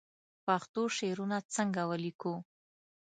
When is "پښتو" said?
0.45-0.81